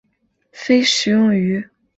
[0.51, 1.63] 非食用鱼。